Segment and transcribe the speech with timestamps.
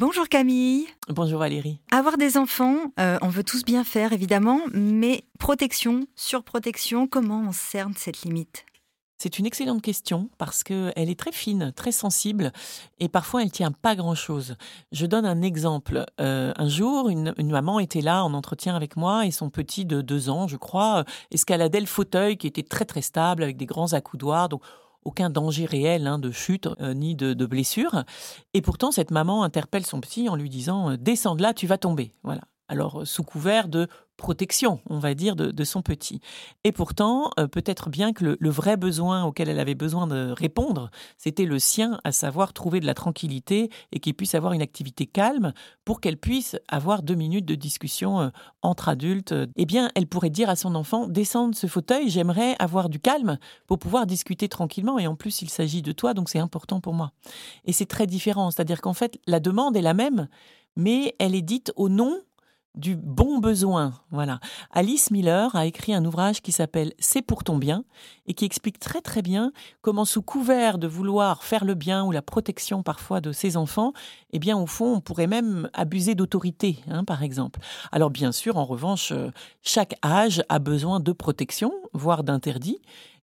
[0.00, 0.86] Bonjour Camille.
[1.10, 1.78] Bonjour Valérie.
[1.90, 7.52] Avoir des enfants, euh, on veut tous bien faire évidemment, mais protection, surprotection, comment on
[7.52, 8.64] cerne cette limite?
[9.18, 12.50] C'est une excellente question parce qu'elle est très fine, très sensible
[12.98, 14.56] et parfois elle tient pas grand-chose.
[14.90, 16.06] Je donne un exemple.
[16.18, 20.00] Euh, un jour, une, maman était là en entretien avec moi et son petit de
[20.00, 23.92] deux ans, je crois, escaladait le fauteuil qui était très très stable avec des grands
[23.92, 24.48] accoudoirs.
[24.48, 24.62] Donc
[25.04, 28.04] aucun danger réel hein, de chute euh, ni de, blessure.
[28.54, 31.78] Et pourtant, cette maman interpelle son petit en lui disant Descends de là, tu vas
[31.78, 32.12] tomber.
[32.22, 32.42] Voilà.
[32.70, 36.20] Alors, sous couvert de protection, on va dire, de, son petit.
[36.62, 40.90] Et pourtant, euh, peut-être bien que le, vrai besoin auquel elle avait besoin de répondre,
[41.18, 45.06] c'était le sien, à savoir trouver de la tranquillité et qu'il puisse avoir une activité
[45.06, 45.52] calme
[45.84, 48.28] pour qu'elle puisse avoir deux minutes de discussion euh,
[48.62, 49.34] entre adultes.
[49.56, 53.00] Eh bien, elle pourrait dire à son enfant, descends de ce fauteuil, j'aimerais avoir du
[53.00, 55.00] calme pour pouvoir discuter tranquillement.
[55.00, 57.10] Et en plus, il s'agit de toi, donc c'est important pour moi.
[57.64, 60.28] Et c'est très différent, c'est-à-dire qu'en fait, la demande est la même,
[60.76, 62.20] mais elle est dite au nom
[62.74, 63.94] du bon besoin.
[64.10, 64.40] Voilà.
[64.70, 67.84] Alice Miller a écrit un ouvrage qui s'appelle C'est pour ton bien
[68.26, 72.12] et qui explique très très bien comment sous couvert de vouloir faire le bien ou
[72.12, 73.92] la protection parfois de ses enfants,
[74.32, 77.60] eh bien au fond on pourrait même abuser d'autorité, hein, par exemple.
[77.92, 79.30] Alors bien sûr, en revanche, euh,
[79.62, 82.78] chaque âge a besoin de protection, voire d'interdit,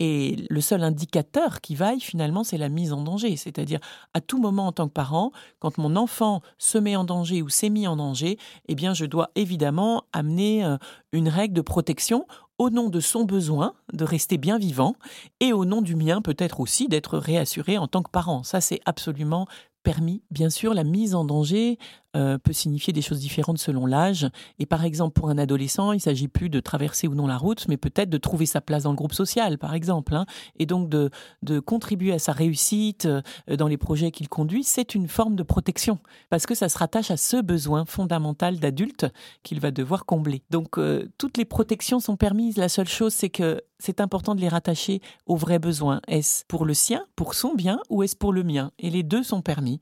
[0.00, 3.36] et le seul indicateur qui vaille, finalement, c'est la mise en danger.
[3.36, 3.80] C'est-à-dire,
[4.14, 7.50] à tout moment en tant que parent, quand mon enfant se met en danger ou
[7.50, 10.78] s'est mis en danger, eh bien, je dois évidemment amener euh,
[11.12, 14.94] une règle de protection au nom de son besoin de rester bien vivant
[15.40, 18.42] et au nom du mien peut-être aussi d'être réassuré en tant que parent.
[18.42, 19.46] Ça, c'est absolument
[19.82, 20.22] permis.
[20.30, 21.78] Bien sûr, la mise en danger
[22.16, 24.28] euh, peut signifier des choses différentes selon l'âge.
[24.58, 27.68] Et par exemple, pour un adolescent, il s'agit plus de traverser ou non la route,
[27.68, 30.14] mais peut-être de trouver sa place dans le groupe social, par exemple.
[30.14, 30.26] Hein.
[30.58, 31.10] Et donc de,
[31.60, 33.22] contribuer à sa réussite euh,
[33.56, 35.98] dans les projets qu'il conduit, c'est une forme de protection,
[36.30, 39.06] parce que ça se rattache à ce besoin fondamental d'adulte
[39.44, 40.42] qu'il va devoir combler.
[40.50, 42.56] Donc euh, toutes les protections sont permises.
[42.56, 46.00] La seule chose, c'est que c'est important de les rattacher aux vrais besoins.
[46.08, 48.72] Est-ce pour le sien, pour son bien, ou est-ce pour le mien?
[48.78, 49.78] Et les deux sont permis.